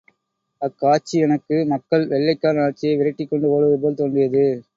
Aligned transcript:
அக்காட்சி 0.61 1.15
எனக்கு 1.19 1.57
மக்கள் 1.73 2.07
வெள்ளைக்காரன் 2.07 2.65
ஆட்சியை 2.65 2.95
விரட்டிக் 2.97 3.31
கொண்டு 3.31 3.53
ஓடுவதுபோல் 3.53 4.01
தோன்றியது. 4.01 4.45